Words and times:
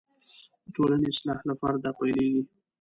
د 0.63 0.65
ټولنې 0.75 1.07
اصلاح 1.13 1.39
له 1.47 1.53
فرده 1.59 1.91
پیلېږي. 1.97 2.41